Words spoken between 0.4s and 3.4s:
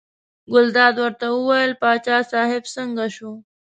ګلداد ورته وویل باچا صاحب څنګه شو.